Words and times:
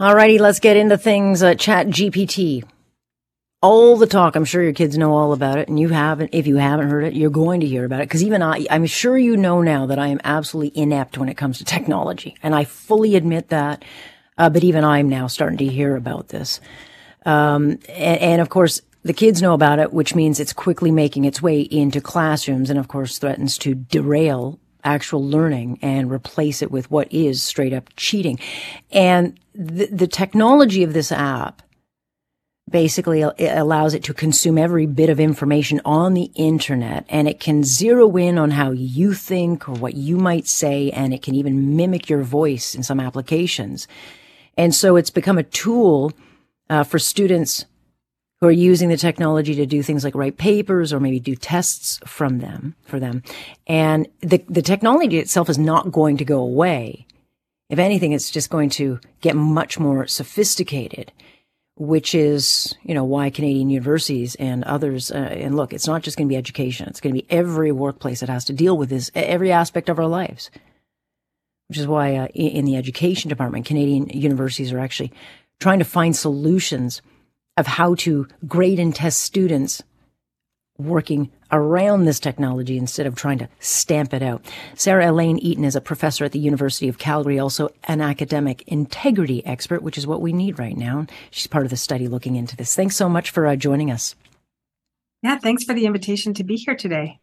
Alrighty, 0.00 0.40
let's 0.40 0.60
get 0.60 0.78
into 0.78 0.96
things. 0.96 1.42
Uh, 1.42 1.54
Chat 1.54 1.88
GPT. 1.88 2.64
All 3.60 3.98
the 3.98 4.06
talk. 4.06 4.34
I'm 4.34 4.46
sure 4.46 4.62
your 4.62 4.72
kids 4.72 4.96
know 4.96 5.12
all 5.12 5.34
about 5.34 5.58
it, 5.58 5.68
and 5.68 5.78
you 5.78 5.90
haven't. 5.90 6.30
If 6.32 6.46
you 6.46 6.56
haven't 6.56 6.88
heard 6.88 7.04
it, 7.04 7.12
you're 7.12 7.28
going 7.28 7.60
to 7.60 7.66
hear 7.66 7.84
about 7.84 8.00
it. 8.00 8.08
Because 8.08 8.22
even 8.22 8.40
I, 8.40 8.64
I'm 8.70 8.86
sure 8.86 9.18
you 9.18 9.36
know 9.36 9.60
now 9.60 9.84
that 9.84 9.98
I 9.98 10.06
am 10.06 10.18
absolutely 10.24 10.80
inept 10.80 11.18
when 11.18 11.28
it 11.28 11.36
comes 11.36 11.58
to 11.58 11.66
technology, 11.66 12.34
and 12.42 12.54
I 12.54 12.64
fully 12.64 13.14
admit 13.14 13.50
that. 13.50 13.84
Uh, 14.38 14.48
but 14.48 14.64
even 14.64 14.84
I'm 14.84 15.10
now 15.10 15.26
starting 15.26 15.58
to 15.58 15.66
hear 15.66 15.94
about 15.96 16.28
this. 16.28 16.62
Um, 17.26 17.72
and, 17.90 18.20
and 18.22 18.40
of 18.40 18.48
course, 18.48 18.80
the 19.02 19.12
kids 19.12 19.42
know 19.42 19.52
about 19.52 19.80
it, 19.80 19.92
which 19.92 20.14
means 20.14 20.40
it's 20.40 20.54
quickly 20.54 20.90
making 20.90 21.26
its 21.26 21.42
way 21.42 21.60
into 21.60 22.00
classrooms, 22.00 22.70
and 22.70 22.78
of 22.78 22.88
course, 22.88 23.18
threatens 23.18 23.58
to 23.58 23.74
derail 23.74 24.58
actual 24.84 25.24
learning 25.24 25.78
and 25.82 26.10
replace 26.10 26.62
it 26.62 26.70
with 26.70 26.90
what 26.90 27.12
is 27.12 27.42
straight 27.42 27.72
up 27.72 27.90
cheating. 27.96 28.38
And 28.90 29.38
the, 29.54 29.86
the 29.86 30.06
technology 30.06 30.82
of 30.82 30.92
this 30.92 31.12
app 31.12 31.62
basically 32.70 33.22
allows 33.22 33.94
it 33.94 34.04
to 34.04 34.14
consume 34.14 34.56
every 34.56 34.86
bit 34.86 35.10
of 35.10 35.18
information 35.18 35.80
on 35.84 36.14
the 36.14 36.30
internet 36.36 37.04
and 37.08 37.26
it 37.26 37.40
can 37.40 37.64
zero 37.64 38.16
in 38.16 38.38
on 38.38 38.52
how 38.52 38.70
you 38.70 39.12
think 39.12 39.68
or 39.68 39.72
what 39.72 39.94
you 39.94 40.16
might 40.16 40.46
say 40.46 40.90
and 40.92 41.12
it 41.12 41.22
can 41.22 41.34
even 41.34 41.76
mimic 41.76 42.08
your 42.08 42.22
voice 42.22 42.74
in 42.74 42.82
some 42.82 43.00
applications. 43.00 43.88
And 44.56 44.74
so 44.74 44.96
it's 44.96 45.10
become 45.10 45.38
a 45.38 45.42
tool 45.42 46.12
uh, 46.68 46.84
for 46.84 46.98
students 46.98 47.64
who 48.40 48.46
are 48.46 48.52
using 48.52 48.88
the 48.88 48.96
technology 48.96 49.54
to 49.54 49.66
do 49.66 49.82
things 49.82 50.02
like 50.02 50.14
write 50.14 50.38
papers 50.38 50.92
or 50.92 51.00
maybe 51.00 51.20
do 51.20 51.36
tests 51.36 52.00
from 52.06 52.38
them 52.38 52.74
for 52.84 52.98
them. 52.98 53.22
And 53.66 54.08
the, 54.20 54.42
the 54.48 54.62
technology 54.62 55.18
itself 55.18 55.50
is 55.50 55.58
not 55.58 55.92
going 55.92 56.16
to 56.16 56.24
go 56.24 56.40
away. 56.40 57.06
If 57.68 57.78
anything, 57.78 58.12
it's 58.12 58.30
just 58.30 58.50
going 58.50 58.70
to 58.70 58.98
get 59.20 59.36
much 59.36 59.78
more 59.78 60.06
sophisticated, 60.06 61.12
which 61.76 62.14
is, 62.14 62.74
you 62.82 62.94
know, 62.94 63.04
why 63.04 63.28
Canadian 63.28 63.68
universities 63.68 64.34
and 64.36 64.64
others, 64.64 65.12
uh, 65.12 65.16
and 65.16 65.54
look, 65.54 65.72
it's 65.72 65.86
not 65.86 66.02
just 66.02 66.16
going 66.16 66.26
to 66.26 66.32
be 66.32 66.36
education. 66.36 66.88
It's 66.88 67.00
going 67.00 67.14
to 67.14 67.20
be 67.20 67.30
every 67.30 67.72
workplace 67.72 68.20
that 68.20 68.30
has 68.30 68.46
to 68.46 68.54
deal 68.54 68.76
with 68.76 68.88
this, 68.88 69.10
every 69.14 69.52
aspect 69.52 69.88
of 69.88 69.98
our 69.98 70.08
lives. 70.08 70.50
Which 71.68 71.78
is 71.78 71.86
why 71.86 72.16
uh, 72.16 72.26
in 72.28 72.64
the 72.64 72.76
education 72.76 73.28
department, 73.28 73.66
Canadian 73.66 74.08
universities 74.08 74.72
are 74.72 74.80
actually 74.80 75.12
trying 75.60 75.78
to 75.78 75.84
find 75.84 76.16
solutions 76.16 77.02
of 77.60 77.66
how 77.66 77.94
to 77.94 78.26
grade 78.48 78.80
and 78.80 78.94
test 78.94 79.20
students 79.20 79.82
working 80.78 81.30
around 81.52 82.04
this 82.04 82.18
technology 82.20 82.78
instead 82.78 83.06
of 83.06 83.14
trying 83.14 83.38
to 83.38 83.48
stamp 83.58 84.14
it 84.14 84.22
out. 84.22 84.44
Sarah 84.74 85.10
Elaine 85.10 85.38
Eaton 85.38 85.64
is 85.64 85.76
a 85.76 85.80
professor 85.80 86.24
at 86.24 86.32
the 86.32 86.38
University 86.38 86.88
of 86.88 86.98
Calgary, 86.98 87.38
also 87.38 87.68
an 87.84 88.00
academic 88.00 88.62
integrity 88.66 89.44
expert, 89.44 89.82
which 89.82 89.98
is 89.98 90.06
what 90.06 90.22
we 90.22 90.32
need 90.32 90.58
right 90.58 90.76
now. 90.76 91.06
She's 91.30 91.46
part 91.46 91.64
of 91.64 91.70
the 91.70 91.76
study 91.76 92.08
looking 92.08 92.36
into 92.36 92.56
this. 92.56 92.74
Thanks 92.74 92.96
so 92.96 93.08
much 93.08 93.30
for 93.30 93.46
uh, 93.46 93.56
joining 93.56 93.90
us. 93.90 94.14
Yeah, 95.22 95.38
thanks 95.38 95.64
for 95.64 95.74
the 95.74 95.84
invitation 95.84 96.32
to 96.34 96.44
be 96.44 96.56
here 96.56 96.76
today. 96.76 97.19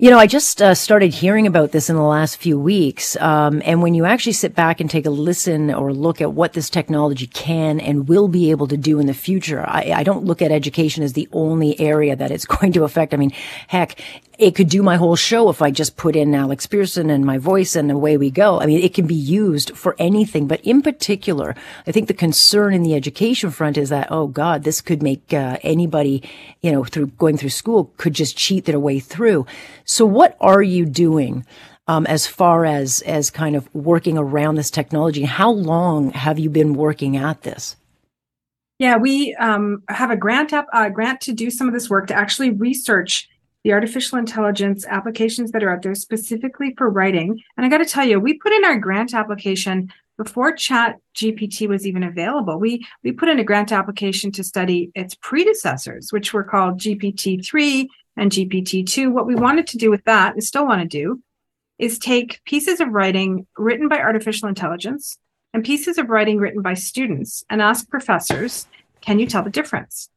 You 0.00 0.10
know, 0.10 0.18
I 0.20 0.28
just 0.28 0.62
uh, 0.62 0.76
started 0.76 1.12
hearing 1.12 1.48
about 1.48 1.72
this 1.72 1.90
in 1.90 1.96
the 1.96 2.02
last 2.02 2.36
few 2.36 2.56
weeks. 2.56 3.16
Um, 3.16 3.60
and 3.64 3.82
when 3.82 3.94
you 3.94 4.04
actually 4.04 4.34
sit 4.34 4.54
back 4.54 4.80
and 4.80 4.88
take 4.88 5.06
a 5.06 5.10
listen 5.10 5.74
or 5.74 5.92
look 5.92 6.20
at 6.20 6.34
what 6.34 6.52
this 6.52 6.70
technology 6.70 7.26
can 7.26 7.80
and 7.80 8.08
will 8.08 8.28
be 8.28 8.52
able 8.52 8.68
to 8.68 8.76
do 8.76 9.00
in 9.00 9.08
the 9.08 9.12
future, 9.12 9.64
I, 9.66 9.90
I 9.96 10.02
don't 10.04 10.24
look 10.24 10.40
at 10.40 10.52
education 10.52 11.02
as 11.02 11.14
the 11.14 11.28
only 11.32 11.80
area 11.80 12.14
that 12.14 12.30
it's 12.30 12.44
going 12.46 12.70
to 12.74 12.84
affect. 12.84 13.12
I 13.12 13.16
mean, 13.16 13.32
heck, 13.66 14.00
it 14.38 14.54
could 14.54 14.68
do 14.68 14.84
my 14.84 14.96
whole 14.96 15.16
show 15.16 15.48
if 15.50 15.60
I 15.60 15.72
just 15.72 15.96
put 15.96 16.14
in 16.14 16.32
Alex 16.32 16.64
Pearson 16.66 17.10
and 17.10 17.26
my 17.26 17.38
voice 17.38 17.74
and 17.74 17.90
away 17.90 18.16
we 18.16 18.30
go. 18.30 18.60
I 18.60 18.66
mean, 18.66 18.78
it 18.78 18.94
can 18.94 19.06
be 19.06 19.14
used 19.14 19.76
for 19.76 19.96
anything, 19.98 20.46
but 20.46 20.60
in 20.60 20.80
particular, 20.80 21.56
I 21.88 21.92
think 21.92 22.06
the 22.06 22.14
concern 22.14 22.72
in 22.72 22.84
the 22.84 22.94
education 22.94 23.50
front 23.50 23.76
is 23.76 23.88
that, 23.88 24.06
oh 24.12 24.28
God, 24.28 24.62
this 24.62 24.80
could 24.80 25.02
make 25.02 25.34
uh, 25.34 25.58
anybody, 25.62 26.22
you 26.62 26.70
know, 26.70 26.84
through 26.84 27.08
going 27.08 27.36
through 27.36 27.50
school 27.50 27.92
could 27.96 28.14
just 28.14 28.36
cheat 28.36 28.64
their 28.64 28.78
way 28.78 29.00
through. 29.00 29.44
So 29.84 30.06
what 30.06 30.36
are 30.40 30.62
you 30.62 30.86
doing? 30.86 31.44
Um, 31.88 32.06
as 32.06 32.26
far 32.26 32.66
as 32.66 33.00
as 33.02 33.30
kind 33.30 33.56
of 33.56 33.74
working 33.74 34.18
around 34.18 34.56
this 34.56 34.70
technology, 34.70 35.22
how 35.22 35.50
long 35.50 36.10
have 36.10 36.38
you 36.38 36.50
been 36.50 36.74
working 36.74 37.16
at 37.16 37.42
this? 37.42 37.76
Yeah, 38.78 38.98
we 38.98 39.34
um, 39.36 39.82
have 39.88 40.10
a 40.10 40.16
grant 40.16 40.52
up 40.52 40.66
uh, 40.72 40.90
grant 40.90 41.22
to 41.22 41.32
do 41.32 41.50
some 41.50 41.66
of 41.66 41.72
this 41.72 41.88
work 41.88 42.06
to 42.08 42.14
actually 42.14 42.50
research 42.50 43.28
the 43.68 43.74
artificial 43.74 44.16
intelligence 44.16 44.86
applications 44.86 45.50
that 45.50 45.62
are 45.62 45.70
out 45.70 45.82
there 45.82 45.94
specifically 45.94 46.72
for 46.78 46.88
writing. 46.88 47.38
And 47.54 47.66
I 47.66 47.68
got 47.68 47.78
to 47.78 47.84
tell 47.84 48.08
you, 48.08 48.18
we 48.18 48.38
put 48.38 48.54
in 48.54 48.64
our 48.64 48.78
grant 48.78 49.12
application 49.12 49.92
before 50.16 50.54
chat 50.54 50.96
gpt 51.14 51.68
was 51.68 51.86
even 51.86 52.02
available. 52.02 52.58
We 52.58 52.86
we 53.04 53.12
put 53.12 53.28
in 53.28 53.38
a 53.38 53.44
grant 53.44 53.70
application 53.70 54.32
to 54.32 54.42
study 54.42 54.90
its 54.94 55.14
predecessors 55.16 56.14
which 56.14 56.32
were 56.32 56.44
called 56.44 56.80
gpt-3 56.80 57.86
and 58.16 58.32
gpt-2 58.32 59.12
what 59.12 59.26
we 59.26 59.34
wanted 59.34 59.66
to 59.66 59.76
do 59.76 59.90
with 59.90 60.02
that 60.04 60.32
and 60.32 60.42
still 60.42 60.66
want 60.66 60.80
to 60.80 60.88
do 60.88 61.22
is 61.78 61.98
take 61.98 62.42
pieces 62.46 62.80
of 62.80 62.88
writing 62.88 63.46
written 63.58 63.86
by 63.86 63.98
artificial 63.98 64.48
intelligence 64.48 65.18
and 65.52 65.62
pieces 65.62 65.98
of 65.98 66.08
writing 66.08 66.38
written 66.38 66.62
by 66.62 66.72
students 66.72 67.44
and 67.50 67.60
ask 67.60 67.86
professors 67.90 68.66
can 69.02 69.18
you 69.18 69.26
tell 69.26 69.42
the 69.42 69.50
difference 69.50 70.08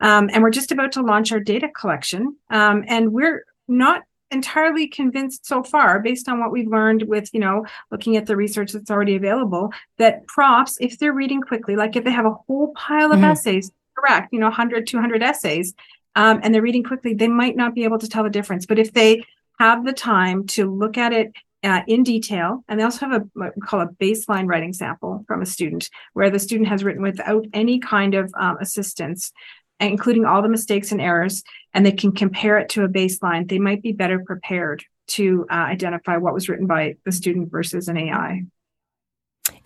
um, 0.00 0.30
and 0.32 0.42
we're 0.42 0.50
just 0.50 0.72
about 0.72 0.92
to 0.92 1.02
launch 1.02 1.32
our 1.32 1.40
data 1.40 1.68
collection. 1.68 2.36
Um, 2.48 2.84
and 2.86 3.12
we're 3.12 3.44
not 3.68 4.02
entirely 4.30 4.86
convinced 4.86 5.46
so 5.46 5.62
far 5.62 6.00
based 6.00 6.28
on 6.28 6.38
what 6.38 6.52
we've 6.52 6.68
learned 6.68 7.02
with 7.02 7.28
you 7.34 7.40
know 7.40 7.66
looking 7.90 8.16
at 8.16 8.26
the 8.26 8.36
research 8.36 8.72
that's 8.72 8.90
already 8.90 9.16
available 9.16 9.72
that 9.98 10.24
props 10.28 10.76
if 10.80 10.98
they're 10.98 11.12
reading 11.12 11.40
quickly 11.40 11.74
like 11.74 11.96
if 11.96 12.04
they 12.04 12.12
have 12.12 12.26
a 12.26 12.36
whole 12.46 12.72
pile 12.74 13.10
of 13.10 13.16
mm-hmm. 13.16 13.24
essays 13.24 13.72
correct 13.98 14.32
you 14.32 14.38
know 14.38 14.46
100 14.46 14.86
200 14.86 15.20
essays 15.20 15.74
um, 16.14 16.38
and 16.44 16.54
they're 16.54 16.62
reading 16.62 16.84
quickly 16.84 17.12
they 17.12 17.26
might 17.26 17.56
not 17.56 17.74
be 17.74 17.82
able 17.82 17.98
to 17.98 18.08
tell 18.08 18.22
the 18.22 18.30
difference 18.30 18.66
but 18.66 18.78
if 18.78 18.92
they 18.92 19.20
have 19.58 19.84
the 19.84 19.92
time 19.92 20.46
to 20.46 20.72
look 20.72 20.96
at 20.96 21.12
it 21.12 21.32
uh, 21.62 21.82
in 21.86 22.02
detail. 22.02 22.64
And 22.68 22.80
they 22.80 22.84
also 22.84 23.06
have 23.06 23.22
a 23.22 23.26
what 23.34 23.54
we 23.54 23.60
call 23.60 23.82
a 23.82 23.88
baseline 23.88 24.46
writing 24.46 24.72
sample 24.72 25.24
from 25.26 25.42
a 25.42 25.46
student, 25.46 25.90
where 26.14 26.30
the 26.30 26.38
student 26.38 26.70
has 26.70 26.82
written 26.82 27.02
without 27.02 27.44
any 27.52 27.78
kind 27.78 28.14
of 28.14 28.32
um, 28.38 28.56
assistance 28.58 29.32
including 29.80 30.24
all 30.24 30.42
the 30.42 30.48
mistakes 30.48 30.92
and 30.92 31.00
errors, 31.00 31.42
and 31.74 31.84
they 31.84 31.92
can 31.92 32.12
compare 32.12 32.58
it 32.58 32.68
to 32.70 32.84
a 32.84 32.88
baseline, 32.88 33.48
they 33.48 33.58
might 33.58 33.82
be 33.82 33.92
better 33.92 34.22
prepared 34.24 34.84
to 35.08 35.46
uh, 35.50 35.54
identify 35.54 36.16
what 36.16 36.34
was 36.34 36.48
written 36.48 36.66
by 36.66 36.96
the 37.04 37.12
student 37.12 37.50
versus 37.50 37.88
an 37.88 37.96
AI. 37.96 38.44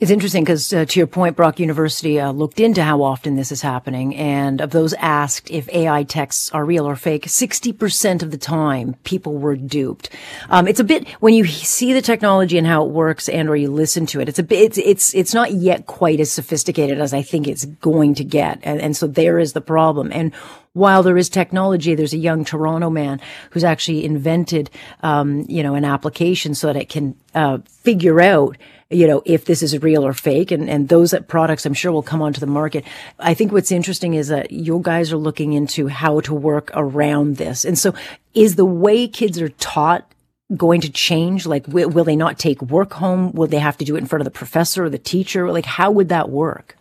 It's 0.01 0.11
interesting 0.11 0.43
because, 0.43 0.73
uh, 0.73 0.85
to 0.87 0.99
your 0.99 1.07
point, 1.07 1.37
Brock 1.37 1.61
University 1.61 2.19
uh, 2.19 2.33
looked 2.33 2.59
into 2.59 2.83
how 2.83 3.03
often 3.03 3.37
this 3.37 3.53
is 3.53 3.63
happening, 3.63 4.17
and 4.17 4.61
of 4.61 4.71
those 4.71 4.93
asked 4.95 5.49
if 5.53 5.69
AI 5.69 6.03
texts 6.03 6.51
are 6.51 6.65
real 6.65 6.85
or 6.85 6.97
fake, 6.97 7.29
sixty 7.29 7.73
percent 7.73 8.21
of 8.21 8.33
the 8.33 8.37
time 8.37 8.97
people 9.05 9.39
were 9.39 9.55
duped. 9.55 10.11
Um, 10.51 10.67
it's 10.67 10.81
a 10.81 10.85
bit 10.85 11.09
when 11.21 11.33
you 11.33 11.47
see 11.47 11.93
the 11.93 12.03
technology 12.03 12.59
and 12.59 12.67
how 12.67 12.85
it 12.85 12.91
works, 12.91 13.29
and 13.29 13.49
or 13.49 13.55
you 13.55 13.71
listen 13.71 14.05
to 14.07 14.21
it. 14.21 14.29
It's 14.29 14.41
a 14.41 14.43
bit. 14.43 14.63
It's 14.63 14.79
it's 14.79 15.15
it's 15.15 15.33
not 15.33 15.53
yet 15.53 15.87
quite 15.87 16.19
as 16.19 16.33
sophisticated 16.33 17.01
as 17.01 17.15
I 17.15 17.23
think 17.23 17.47
it's 17.47 17.65
going 17.65 18.15
to 18.17 18.25
get, 18.25 18.59
and, 18.65 18.81
and 18.81 18.97
so 18.97 19.07
there 19.07 19.39
is 19.39 19.53
the 19.53 19.61
problem. 19.61 20.11
And 20.13 20.33
while 20.75 21.03
there 21.03 21.17
is 21.17 21.29
technology, 21.29 21.95
there's 21.95 22.13
a 22.13 22.19
young 22.19 22.45
Toronto 22.45 22.91
man 22.91 23.21
who's 23.51 23.65
actually 23.65 24.05
invented, 24.05 24.71
um, 25.03 25.45
you 25.49 25.63
know, 25.63 25.75
an 25.75 25.85
application 25.85 26.55
so 26.55 26.67
that 26.67 26.77
it 26.77 26.89
can 26.89 27.17
uh, 27.35 27.59
figure 27.67 28.21
out 28.21 28.57
you 28.91 29.07
know, 29.07 29.23
if 29.25 29.47
this 29.47 29.63
is 29.63 29.81
real 29.83 30.07
or 30.07 30.13
fake. 30.13 30.51
And, 30.51 30.69
and 30.69 30.89
those 30.89 31.15
products 31.27 31.67
I'm 31.67 31.75
sure 31.75 31.91
will 31.91 32.03
come 32.03 32.23
onto 32.23 32.39
the 32.39 32.47
market. 32.47 32.85
I 33.19 33.35
think 33.35 33.51
what's 33.51 33.73
interesting 33.73 34.15
is 34.15 34.29
that 34.29 34.51
you 34.53 34.79
guys 34.83 35.13
are 35.13 35.17
looking 35.17 35.53
into 35.53 35.89
how 35.89 36.21
to 36.21 36.35
work 36.35 36.71
around 36.75 37.37
this. 37.37 37.65
And 37.65 37.79
so 37.79 37.95
is 38.35 38.57
the 38.57 38.65
way 38.65 39.09
kids 39.09 39.41
are 39.41 39.49
taught 39.49 40.11
going 40.55 40.81
to 40.83 40.91
change? 40.91 41.47
Like, 41.47 41.67
will, 41.67 41.89
will 41.89 42.05
they 42.05 42.17
not 42.17 42.39
take 42.39 42.61
work 42.63 42.93
home? 42.93 43.33
Will 43.33 43.47
they 43.47 43.59
have 43.59 43.79
to 43.79 43.85
do 43.85 43.97
it 43.97 44.01
in 44.01 44.07
front 44.07 44.21
of 44.21 44.27
the 44.27 44.31
professor 44.31 44.85
or 44.85 44.91
the 44.91 44.99
teacher? 44.99 45.51
Like, 45.51 45.65
how 45.65 45.91
would 45.91 46.11
that 46.11 46.31
work? 46.31 46.77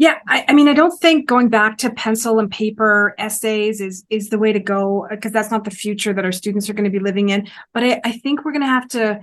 Yeah, 0.00 0.18
I, 0.26 0.46
I, 0.48 0.54
mean, 0.54 0.66
I 0.66 0.72
don't 0.72 0.98
think 0.98 1.28
going 1.28 1.50
back 1.50 1.76
to 1.78 1.90
pencil 1.90 2.38
and 2.38 2.50
paper 2.50 3.14
essays 3.18 3.82
is 3.82 4.02
is 4.08 4.30
the 4.30 4.38
way 4.38 4.50
to 4.50 4.58
go 4.58 5.06
because 5.10 5.30
that's 5.30 5.50
not 5.50 5.64
the 5.64 5.70
future 5.70 6.14
that 6.14 6.24
our 6.24 6.32
students 6.32 6.70
are 6.70 6.72
going 6.72 6.90
to 6.90 6.98
be 6.98 7.04
living 7.04 7.28
in. 7.28 7.46
But 7.74 7.84
I, 7.84 8.00
I 8.02 8.12
think 8.12 8.42
we're 8.42 8.52
going 8.52 8.62
to 8.62 8.66
have 8.66 8.88
to 8.88 9.20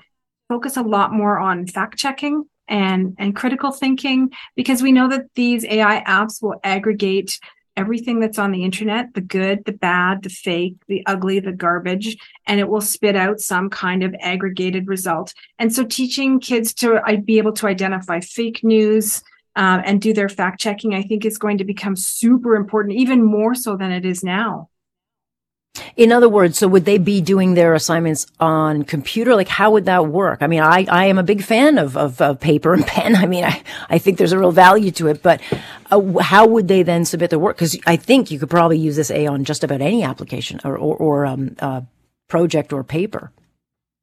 focus 0.47 0.77
a 0.77 0.83
lot 0.83 1.11
more 1.11 1.39
on 1.39 1.65
fact 1.65 1.97
checking 1.97 2.43
and 2.67 3.15
and 3.17 3.35
critical 3.35 3.71
thinking 3.71 4.29
because 4.55 4.83
we 4.83 4.91
know 4.91 5.09
that 5.09 5.25
these 5.33 5.65
AI 5.65 6.03
apps 6.03 6.43
will 6.43 6.59
aggregate 6.63 7.39
everything 7.75 8.19
that's 8.19 8.37
on 8.37 8.51
the 8.51 8.63
internet 8.63 9.15
the 9.15 9.21
good 9.21 9.65
the 9.65 9.71
bad 9.71 10.21
the 10.21 10.29
fake 10.29 10.75
the 10.87 11.03
ugly 11.07 11.39
the 11.39 11.51
garbage 11.51 12.17
and 12.45 12.59
it 12.59 12.69
will 12.69 12.81
spit 12.81 13.15
out 13.15 13.39
some 13.39 13.67
kind 13.69 14.03
of 14.03 14.15
aggregated 14.19 14.87
result 14.87 15.33
and 15.57 15.73
so 15.73 15.83
teaching 15.83 16.39
kids 16.39 16.71
to 16.73 17.01
be 17.25 17.39
able 17.39 17.53
to 17.53 17.67
identify 17.67 18.19
fake 18.19 18.63
news 18.63 19.23
um, 19.57 19.81
and 19.83 20.01
do 20.01 20.13
their 20.13 20.29
fact 20.29 20.59
checking 20.59 20.93
i 20.93 21.01
think 21.03 21.25
is 21.25 21.37
going 21.37 21.57
to 21.57 21.65
become 21.65 21.95
super 21.95 22.55
important 22.55 22.95
even 22.95 23.23
more 23.23 23.53
so 23.53 23.75
than 23.75 23.91
it 23.91 24.05
is 24.05 24.23
now 24.23 24.69
In 25.95 26.11
other 26.11 26.29
words, 26.29 26.57
so 26.57 26.67
would 26.67 26.85
they 26.85 26.97
be 26.97 27.21
doing 27.21 27.53
their 27.53 27.73
assignments 27.73 28.27
on 28.39 28.83
computer? 28.83 29.35
Like, 29.35 29.47
how 29.47 29.71
would 29.71 29.85
that 29.85 30.07
work? 30.07 30.39
I 30.41 30.47
mean, 30.47 30.61
I, 30.61 30.85
I 30.89 31.05
am 31.05 31.17
a 31.17 31.23
big 31.23 31.43
fan 31.43 31.77
of, 31.77 31.97
of, 31.97 32.21
of 32.21 32.39
paper 32.39 32.73
and 32.73 32.85
pen. 32.87 33.15
I 33.15 33.25
mean, 33.25 33.43
I, 33.43 33.61
I 33.89 33.97
think 33.97 34.17
there's 34.17 34.31
a 34.31 34.39
real 34.39 34.51
value 34.51 34.91
to 34.91 35.07
it, 35.07 35.21
but 35.21 35.41
uh, 35.91 36.19
how 36.19 36.47
would 36.47 36.67
they 36.67 36.83
then 36.83 37.05
submit 37.05 37.29
their 37.29 37.39
work? 37.39 37.57
Because 37.57 37.77
I 37.85 37.95
think 37.95 38.31
you 38.31 38.39
could 38.39 38.49
probably 38.49 38.77
use 38.77 38.95
this 38.95 39.11
A 39.11 39.27
on 39.27 39.43
just 39.43 39.63
about 39.63 39.81
any 39.81 40.03
application 40.03 40.59
or, 40.63 40.77
or, 40.77 40.95
or 40.97 41.25
um, 41.25 41.55
uh, 41.59 41.81
project 42.27 42.73
or 42.73 42.83
paper. 42.83 43.31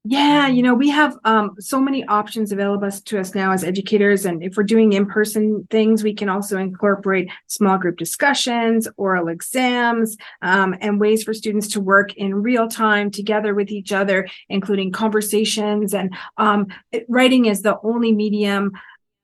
Yeah, 0.07 0.49
you 0.49 0.63
know, 0.63 0.75
we 0.75 0.91
have 0.91 1.17
um, 1.25 1.55
so 1.59 1.81
many 1.81 2.05
options 2.05 2.53
available 2.53 2.91
to 2.91 3.19
us 3.19 3.35
now 3.35 3.53
as 3.53 3.65
educators. 3.65 4.27
And 4.27 4.45
if 4.45 4.55
we're 4.55 4.63
doing 4.63 4.93
in 4.93 5.07
person 5.07 5.67
things, 5.71 6.05
we 6.05 6.13
can 6.13 6.29
also 6.29 6.59
incorporate 6.59 7.31
small 7.47 7.79
group 7.79 7.97
discussions, 7.97 8.87
oral 8.99 9.29
exams, 9.29 10.19
um, 10.43 10.77
and 10.83 11.01
ways 11.01 11.23
for 11.23 11.33
students 11.33 11.69
to 11.69 11.81
work 11.81 12.13
in 12.17 12.35
real 12.35 12.69
time 12.69 13.11
together 13.11 13.55
with 13.55 13.71
each 13.71 13.93
other, 13.93 14.29
including 14.51 14.93
conversations. 14.93 15.95
And 15.95 16.15
um, 16.37 16.67
writing 17.09 17.47
is 17.47 17.63
the 17.63 17.79
only 17.83 18.13
medium 18.13 18.73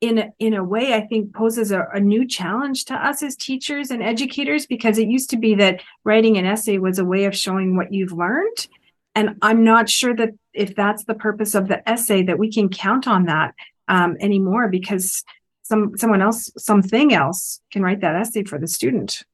in 0.00 0.16
a, 0.16 0.30
in 0.38 0.54
a 0.54 0.64
way 0.64 0.94
i 0.94 1.02
think 1.02 1.34
poses 1.34 1.70
a, 1.70 1.86
a, 1.92 2.00
new 2.00 2.26
challenge 2.26 2.86
to 2.86 2.94
us 2.94 3.22
as 3.22 3.36
teachers 3.36 3.90
and 3.90 4.02
educators 4.02 4.64
because 4.64 4.96
it 4.96 5.08
used 5.08 5.28
to 5.28 5.36
be 5.36 5.54
that 5.54 5.82
writing 6.04 6.38
an 6.38 6.46
essay 6.46 6.78
was 6.78 6.98
a 6.98 7.04
way 7.04 7.26
of 7.26 7.36
showing 7.36 7.76
what 7.76 7.92
you've 7.92 8.12
learned 8.12 8.66
and 9.14 9.36
i'm 9.42 9.62
not 9.62 9.90
sure 9.90 10.16
that 10.16 10.30
if 10.52 10.74
that's 10.74 11.04
the 11.04 11.14
purpose 11.14 11.54
of 11.54 11.68
the 11.68 11.88
essay 11.88 12.22
that 12.22 12.38
we 12.38 12.52
can 12.52 12.68
count 12.68 13.06
on 13.06 13.26
that 13.26 13.54
um, 13.88 14.16
anymore 14.20 14.68
because 14.68 15.24
some 15.62 15.96
someone 15.96 16.22
else 16.22 16.50
something 16.56 17.12
else 17.12 17.60
can 17.70 17.82
write 17.82 18.00
that 18.00 18.16
essay 18.16 18.44
for 18.44 18.58
the 18.58 18.68
student 18.68 19.24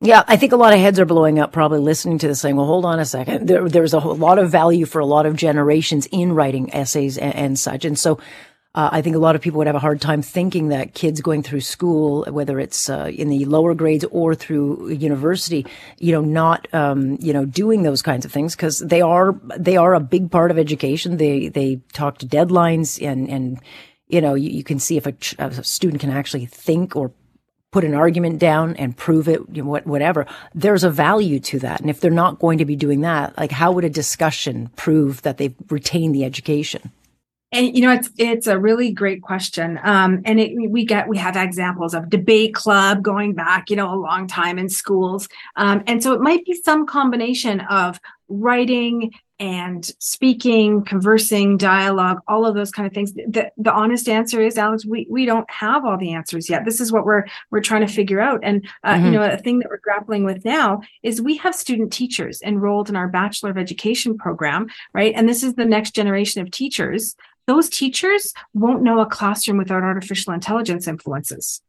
yeah, 0.00 0.22
I 0.26 0.36
think 0.36 0.52
a 0.52 0.56
lot 0.56 0.74
of 0.74 0.80
heads 0.80 1.00
are 1.00 1.06
blowing 1.06 1.38
up 1.38 1.50
probably 1.50 1.78
listening 1.78 2.18
to 2.18 2.28
this 2.28 2.40
saying, 2.40 2.56
well, 2.56 2.66
hold 2.66 2.84
on 2.84 3.00
a 3.00 3.06
second. 3.06 3.48
There, 3.48 3.66
there's 3.68 3.94
a 3.94 3.98
lot 3.98 4.38
of 4.38 4.50
value 4.50 4.84
for 4.84 4.98
a 4.98 5.06
lot 5.06 5.24
of 5.24 5.34
generations 5.34 6.06
in 6.12 6.32
writing 6.32 6.74
essays 6.74 7.16
and, 7.16 7.34
and 7.34 7.58
such. 7.58 7.86
And 7.86 7.98
so 7.98 8.18
uh, 8.74 8.88
I 8.90 9.02
think 9.02 9.14
a 9.14 9.20
lot 9.20 9.36
of 9.36 9.40
people 9.40 9.58
would 9.58 9.68
have 9.68 9.76
a 9.76 9.80
hard 9.80 10.00
time 10.00 10.20
thinking 10.20 10.68
that 10.68 10.94
kids 10.94 11.20
going 11.20 11.44
through 11.44 11.60
school, 11.60 12.24
whether 12.28 12.58
it's 12.58 12.90
uh, 12.90 13.10
in 13.14 13.28
the 13.28 13.44
lower 13.44 13.72
grades 13.72 14.04
or 14.10 14.34
through 14.34 14.90
university, 14.90 15.64
you 15.98 16.10
know, 16.12 16.20
not 16.20 16.66
um, 16.74 17.16
you 17.20 17.32
know 17.32 17.44
doing 17.44 17.84
those 17.84 18.02
kinds 18.02 18.24
of 18.24 18.32
things 18.32 18.56
because 18.56 18.80
they 18.80 19.00
are 19.00 19.38
they 19.56 19.76
are 19.76 19.94
a 19.94 20.00
big 20.00 20.30
part 20.30 20.50
of 20.50 20.58
education. 20.58 21.18
They 21.18 21.48
they 21.48 21.80
talk 21.92 22.18
to 22.18 22.26
deadlines 22.26 23.00
and 23.00 23.30
and 23.30 23.60
you 24.08 24.20
know 24.20 24.34
you, 24.34 24.50
you 24.50 24.64
can 24.64 24.80
see 24.80 24.96
if 24.96 25.06
a, 25.06 25.14
a 25.38 25.62
student 25.62 26.00
can 26.00 26.10
actually 26.10 26.46
think 26.46 26.96
or 26.96 27.12
put 27.70 27.84
an 27.84 27.94
argument 27.94 28.38
down 28.38 28.76
and 28.76 28.96
prove 28.96 29.28
it, 29.28 29.40
you 29.52 29.60
know, 29.60 29.80
whatever. 29.84 30.26
There's 30.54 30.84
a 30.84 30.90
value 30.90 31.40
to 31.40 31.58
that. 31.58 31.80
And 31.80 31.90
if 31.90 31.98
they're 31.98 32.08
not 32.12 32.38
going 32.38 32.58
to 32.58 32.64
be 32.64 32.76
doing 32.76 33.00
that, 33.00 33.36
like 33.36 33.50
how 33.50 33.72
would 33.72 33.84
a 33.84 33.90
discussion 33.90 34.70
prove 34.76 35.22
that 35.22 35.38
they've 35.38 35.56
retained 35.68 36.14
the 36.14 36.24
education? 36.24 36.92
And 37.54 37.74
you 37.74 37.82
know, 37.82 37.92
it's 37.92 38.10
it's 38.18 38.46
a 38.48 38.58
really 38.58 38.90
great 38.90 39.22
question. 39.22 39.78
Um, 39.84 40.22
and 40.24 40.40
it, 40.40 40.70
we 40.70 40.84
get 40.84 41.08
we 41.08 41.16
have 41.18 41.36
examples 41.36 41.94
of 41.94 42.10
debate 42.10 42.52
club 42.52 43.02
going 43.02 43.32
back, 43.32 43.70
you 43.70 43.76
know, 43.76 43.94
a 43.94 43.96
long 43.96 44.26
time 44.26 44.58
in 44.58 44.68
schools. 44.68 45.28
Um, 45.54 45.84
and 45.86 46.02
so 46.02 46.12
it 46.12 46.20
might 46.20 46.44
be 46.44 46.54
some 46.54 46.84
combination 46.84 47.60
of 47.60 48.00
writing 48.28 49.12
and 49.44 49.84
speaking, 49.98 50.82
conversing, 50.86 51.58
dialogue, 51.58 52.18
all 52.26 52.46
of 52.46 52.54
those 52.54 52.70
kind 52.70 52.86
of 52.86 52.94
things. 52.94 53.12
The, 53.12 53.52
the 53.58 53.70
honest 53.70 54.08
answer 54.08 54.40
is, 54.40 54.56
Alex, 54.56 54.86
we, 54.86 55.06
we 55.10 55.26
don't 55.26 55.48
have 55.50 55.84
all 55.84 55.98
the 55.98 56.14
answers 56.14 56.48
yet. 56.48 56.64
This 56.64 56.80
is 56.80 56.90
what 56.90 57.04
we're 57.04 57.24
we're 57.50 57.60
trying 57.60 57.86
to 57.86 57.92
figure 57.92 58.22
out. 58.22 58.40
And 58.42 58.66
uh, 58.84 58.94
mm-hmm. 58.94 59.04
you 59.04 59.10
know, 59.10 59.22
a 59.22 59.36
thing 59.36 59.58
that 59.58 59.68
we're 59.68 59.80
grappling 59.80 60.24
with 60.24 60.46
now 60.46 60.80
is 61.02 61.20
we 61.20 61.36
have 61.36 61.54
student 61.54 61.92
teachers 61.92 62.40
enrolled 62.40 62.88
in 62.88 62.96
our 62.96 63.06
Bachelor 63.06 63.50
of 63.50 63.58
Education 63.58 64.16
program, 64.16 64.68
right? 64.94 65.12
And 65.14 65.28
this 65.28 65.42
is 65.42 65.54
the 65.54 65.66
next 65.66 65.94
generation 65.94 66.40
of 66.40 66.50
teachers 66.50 67.14
those 67.46 67.68
teachers 67.68 68.32
won't 68.54 68.82
know 68.82 69.00
a 69.00 69.06
classroom 69.06 69.58
without 69.58 69.82
artificial 69.82 70.32
intelligence 70.32 70.88
influences. 70.88 71.60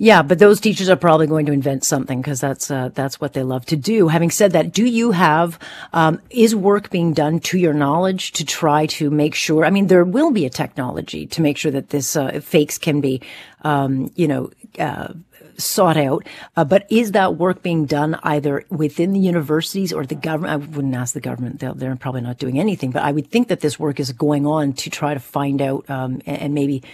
Yeah, 0.00 0.22
but 0.22 0.38
those 0.38 0.60
teachers 0.60 0.88
are 0.88 0.96
probably 0.96 1.26
going 1.26 1.46
to 1.46 1.52
invent 1.52 1.84
something 1.84 2.20
because 2.20 2.40
that's 2.40 2.70
uh, 2.70 2.90
that's 2.94 3.20
what 3.20 3.32
they 3.32 3.42
love 3.42 3.66
to 3.66 3.76
do. 3.76 4.06
Having 4.06 4.30
said 4.30 4.52
that, 4.52 4.72
do 4.72 4.84
you 4.84 5.10
have 5.10 5.58
um, 5.92 6.20
is 6.30 6.54
work 6.54 6.90
being 6.90 7.12
done 7.12 7.40
to 7.40 7.58
your 7.58 7.72
knowledge 7.72 8.32
to 8.32 8.44
try 8.44 8.86
to 8.86 9.10
make 9.10 9.34
sure? 9.34 9.64
I 9.64 9.70
mean, 9.70 9.88
there 9.88 10.04
will 10.04 10.30
be 10.30 10.46
a 10.46 10.50
technology 10.50 11.26
to 11.26 11.42
make 11.42 11.56
sure 11.56 11.72
that 11.72 11.90
this 11.90 12.14
uh, 12.14 12.40
fakes 12.40 12.78
can 12.78 13.00
be, 13.00 13.22
um, 13.62 14.12
you 14.14 14.28
know, 14.28 14.50
uh, 14.78 15.14
sought 15.56 15.96
out. 15.96 16.24
Uh, 16.56 16.64
but 16.64 16.86
is 16.90 17.12
that 17.12 17.36
work 17.36 17.62
being 17.62 17.84
done 17.84 18.20
either 18.22 18.64
within 18.70 19.12
the 19.12 19.20
universities 19.20 19.92
or 19.92 20.06
the 20.06 20.14
government? 20.14 20.52
I 20.52 20.56
wouldn't 20.56 20.94
ask 20.94 21.12
the 21.12 21.20
government; 21.20 21.58
they're, 21.58 21.74
they're 21.74 21.96
probably 21.96 22.20
not 22.20 22.38
doing 22.38 22.60
anything. 22.60 22.92
But 22.92 23.02
I 23.02 23.10
would 23.10 23.32
think 23.32 23.48
that 23.48 23.60
this 23.60 23.80
work 23.80 23.98
is 23.98 24.12
going 24.12 24.46
on 24.46 24.74
to 24.74 24.90
try 24.90 25.14
to 25.14 25.20
find 25.20 25.60
out 25.60 25.90
um, 25.90 26.22
and, 26.24 26.38
and, 26.38 26.54
maybe 26.54 26.84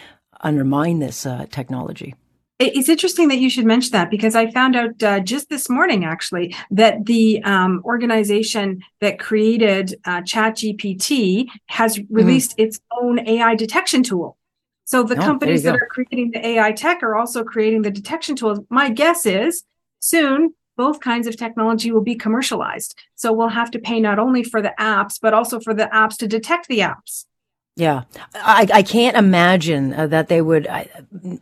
undermine 0.40 1.00
this 1.00 1.26
uh, 1.26 1.44
technology. 1.50 2.14
It's 2.60 2.88
interesting 2.88 3.28
that 3.28 3.38
you 3.38 3.50
should 3.50 3.64
mention 3.64 3.90
that 3.92 4.10
because 4.10 4.36
I 4.36 4.48
found 4.50 4.76
out 4.76 5.02
uh, 5.02 5.18
just 5.18 5.48
this 5.48 5.68
morning, 5.68 6.04
actually, 6.04 6.54
that 6.70 7.04
the 7.04 7.42
um, 7.42 7.82
organization 7.84 8.80
that 9.00 9.18
created 9.18 9.96
uh, 10.04 10.20
ChatGPT 10.20 11.48
has 11.66 11.96
mm-hmm. 11.96 12.14
released 12.14 12.52
mm-hmm. 12.52 12.62
its 12.62 12.80
own 12.92 13.26
AI 13.26 13.56
detection 13.56 14.04
tool. 14.04 14.38
So 14.84 15.02
the 15.02 15.16
oh, 15.16 15.20
companies 15.20 15.64
that 15.64 15.74
are 15.74 15.88
creating 15.90 16.30
the 16.30 16.46
AI 16.46 16.70
tech 16.72 17.02
are 17.02 17.16
also 17.16 17.42
creating 17.42 17.82
the 17.82 17.90
detection 17.90 18.36
tools. 18.36 18.60
My 18.68 18.88
guess 18.88 19.26
is 19.26 19.64
soon 19.98 20.54
both 20.76 21.00
kinds 21.00 21.26
of 21.26 21.36
technology 21.36 21.90
will 21.92 22.02
be 22.02 22.14
commercialized. 22.14 22.98
So 23.14 23.32
we'll 23.32 23.48
have 23.48 23.70
to 23.72 23.78
pay 23.78 24.00
not 24.00 24.18
only 24.18 24.42
for 24.42 24.60
the 24.60 24.74
apps, 24.78 25.18
but 25.20 25.32
also 25.32 25.60
for 25.60 25.72
the 25.74 25.86
apps 25.86 26.16
to 26.18 26.28
detect 26.28 26.68
the 26.68 26.80
apps. 26.80 27.26
Yeah, 27.76 28.02
I, 28.36 28.68
I 28.72 28.82
can't 28.84 29.16
imagine 29.16 29.94
uh, 29.94 30.06
that 30.06 30.28
they 30.28 30.40
would 30.40 30.68
uh, 30.68 30.84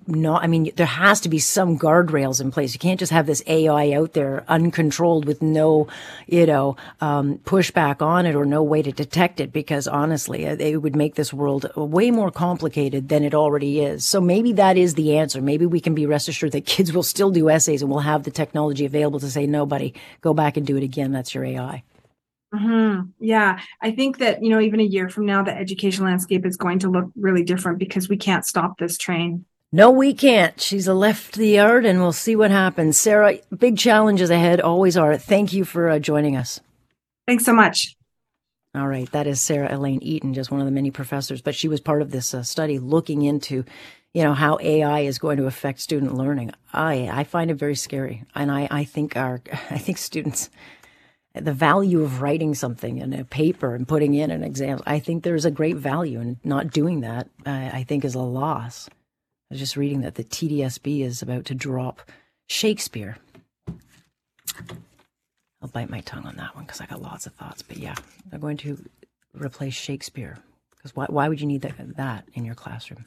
not. 0.06 0.42
I 0.42 0.46
mean, 0.46 0.70
there 0.76 0.86
has 0.86 1.20
to 1.20 1.28
be 1.28 1.38
some 1.38 1.78
guardrails 1.78 2.40
in 2.40 2.50
place. 2.50 2.72
You 2.72 2.80
can't 2.80 2.98
just 2.98 3.12
have 3.12 3.26
this 3.26 3.42
AI 3.46 3.92
out 3.92 4.14
there 4.14 4.42
uncontrolled 4.48 5.26
with 5.26 5.42
no, 5.42 5.88
you 6.26 6.46
know, 6.46 6.78
um, 7.02 7.36
pushback 7.44 8.00
on 8.00 8.24
it 8.24 8.34
or 8.34 8.46
no 8.46 8.62
way 8.62 8.80
to 8.80 8.92
detect 8.92 9.40
it. 9.40 9.52
Because 9.52 9.86
honestly, 9.86 10.48
uh, 10.48 10.56
it 10.58 10.78
would 10.78 10.96
make 10.96 11.16
this 11.16 11.34
world 11.34 11.70
way 11.76 12.10
more 12.10 12.30
complicated 12.30 13.10
than 13.10 13.24
it 13.24 13.34
already 13.34 13.80
is. 13.80 14.06
So 14.06 14.18
maybe 14.18 14.54
that 14.54 14.78
is 14.78 14.94
the 14.94 15.18
answer. 15.18 15.42
Maybe 15.42 15.66
we 15.66 15.80
can 15.80 15.94
be 15.94 16.06
rest 16.06 16.28
assured 16.28 16.52
that 16.52 16.64
kids 16.66 16.94
will 16.94 17.02
still 17.02 17.30
do 17.30 17.50
essays 17.50 17.82
and 17.82 17.90
we'll 17.90 18.00
have 18.00 18.22
the 18.22 18.30
technology 18.30 18.86
available 18.86 19.20
to 19.20 19.30
say, 19.30 19.46
"No, 19.46 19.66
buddy, 19.66 19.92
go 20.22 20.32
back 20.32 20.56
and 20.56 20.66
do 20.66 20.78
it 20.78 20.82
again. 20.82 21.12
That's 21.12 21.34
your 21.34 21.44
AI." 21.44 21.82
Mm-hmm. 22.54 23.08
Yeah, 23.18 23.60
I 23.80 23.92
think 23.92 24.18
that 24.18 24.42
you 24.42 24.50
know 24.50 24.60
even 24.60 24.80
a 24.80 24.84
year 24.84 25.08
from 25.08 25.24
now, 25.24 25.42
the 25.42 25.56
education 25.56 26.04
landscape 26.04 26.44
is 26.44 26.56
going 26.56 26.80
to 26.80 26.90
look 26.90 27.06
really 27.16 27.44
different 27.44 27.78
because 27.78 28.08
we 28.08 28.16
can't 28.16 28.44
stop 28.44 28.78
this 28.78 28.98
train. 28.98 29.46
No, 29.74 29.90
we 29.90 30.12
can't. 30.12 30.60
She's 30.60 30.86
left 30.86 31.36
the 31.36 31.48
yard, 31.48 31.86
and 31.86 31.98
we'll 31.98 32.12
see 32.12 32.36
what 32.36 32.50
happens. 32.50 32.98
Sarah, 32.98 33.38
big 33.56 33.78
challenges 33.78 34.28
ahead, 34.28 34.60
always 34.60 34.98
are. 34.98 35.16
Thank 35.16 35.54
you 35.54 35.64
for 35.64 35.88
uh, 35.88 35.98
joining 35.98 36.36
us. 36.36 36.60
Thanks 37.26 37.46
so 37.46 37.54
much. 37.54 37.96
All 38.74 38.86
right, 38.86 39.10
that 39.12 39.26
is 39.26 39.40
Sarah 39.40 39.74
Elaine 39.74 40.02
Eaton, 40.02 40.34
just 40.34 40.50
one 40.50 40.60
of 40.60 40.66
the 40.66 40.72
many 40.72 40.90
professors, 40.90 41.40
but 41.40 41.54
she 41.54 41.68
was 41.68 41.80
part 41.80 42.02
of 42.02 42.10
this 42.10 42.34
uh, 42.34 42.42
study 42.42 42.78
looking 42.78 43.22
into, 43.22 43.64
you 44.12 44.22
know, 44.22 44.34
how 44.34 44.58
AI 44.60 45.00
is 45.00 45.18
going 45.18 45.38
to 45.38 45.46
affect 45.46 45.80
student 45.80 46.14
learning. 46.14 46.52
I 46.72 47.08
I 47.10 47.24
find 47.24 47.50
it 47.50 47.54
very 47.54 47.74
scary, 47.74 48.24
and 48.34 48.50
I 48.50 48.68
I 48.70 48.84
think 48.84 49.16
our 49.16 49.40
I 49.70 49.78
think 49.78 49.96
students 49.96 50.50
the 51.34 51.52
value 51.52 52.02
of 52.02 52.20
writing 52.20 52.54
something 52.54 52.98
in 52.98 53.12
a 53.12 53.24
paper 53.24 53.74
and 53.74 53.88
putting 53.88 54.14
in 54.14 54.30
an 54.30 54.44
exam. 54.44 54.80
I 54.86 54.98
think 54.98 55.22
there's 55.22 55.44
a 55.44 55.50
great 55.50 55.76
value 55.76 56.20
in 56.20 56.38
not 56.44 56.70
doing 56.70 57.00
that. 57.00 57.28
I, 57.46 57.70
I 57.70 57.84
think 57.84 58.04
is 58.04 58.14
a 58.14 58.20
loss. 58.20 58.88
I 58.90 59.54
was 59.54 59.58
just 59.58 59.76
reading 59.76 60.02
that 60.02 60.16
the 60.16 60.24
TDSB 60.24 61.04
is 61.04 61.22
about 61.22 61.46
to 61.46 61.54
drop 61.54 62.02
Shakespeare. 62.48 63.16
I'll 65.62 65.68
bite 65.72 65.90
my 65.90 66.00
tongue 66.00 66.26
on 66.26 66.36
that 66.36 66.54
one 66.54 66.64
because 66.64 66.80
I 66.80 66.86
got 66.86 67.02
lots 67.02 67.26
of 67.26 67.34
thoughts. 67.34 67.62
But 67.62 67.78
yeah, 67.78 67.94
they're 68.28 68.40
going 68.40 68.56
to 68.58 68.78
replace 69.34 69.74
Shakespeare 69.74 70.38
because 70.76 70.94
why, 70.94 71.06
why 71.08 71.28
would 71.28 71.40
you 71.40 71.46
need 71.46 71.62
that, 71.62 71.96
that 71.96 72.24
in 72.34 72.44
your 72.44 72.54
classroom? 72.54 73.06